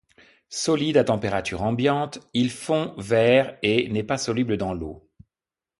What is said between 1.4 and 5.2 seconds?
ambiante, il fond vers et n'est pas soluble dans l'eau.